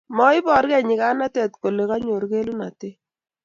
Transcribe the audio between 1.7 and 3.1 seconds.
kanyor kelunotet